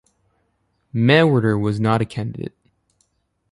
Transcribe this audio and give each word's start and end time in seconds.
Mewhirter 0.95 1.61
was 1.61 1.79
not 1.79 2.01
a 2.01 2.05
candidate. 2.05 2.57